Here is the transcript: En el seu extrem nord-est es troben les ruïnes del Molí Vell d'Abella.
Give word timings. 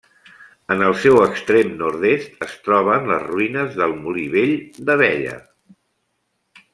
En 0.75 0.79
el 0.85 0.93
seu 1.01 1.17
extrem 1.25 1.75
nord-est 1.81 2.41
es 2.47 2.55
troben 2.69 3.05
les 3.11 3.27
ruïnes 3.27 3.77
del 3.81 3.93
Molí 4.01 4.25
Vell 4.37 4.55
d'Abella. 4.89 5.37